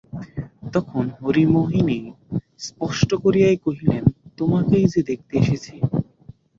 তখন 0.73 1.03
হরিমোহিনী 1.17 1.99
স্পষ্ট 2.59 3.09
করিয়াই 3.23 3.57
কহিলেন, 3.65 4.03
তোমাকেই 4.37 4.85
যে 4.93 5.01
দেখতে 5.09 5.33
এসেছে। 5.41 5.73